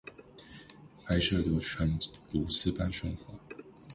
[1.03, 1.99] 拍摄流程
[2.31, 3.35] 如丝般顺滑